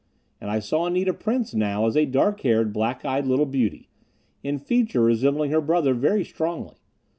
And 0.41 0.49
I 0.49 0.57
saw 0.57 0.87
Anita 0.87 1.13
Prince 1.13 1.53
now 1.53 1.85
as 1.85 1.95
a 1.95 2.07
dark 2.07 2.41
haired, 2.41 2.73
black 2.73 3.05
eyed 3.05 3.27
little 3.27 3.45
beauty, 3.45 3.91
in 4.41 4.57
feature 4.57 5.01
resembling 5.01 5.51
her 5.51 5.61
brother 5.61 5.93
very 5.93 6.25
strongly. 6.25 6.77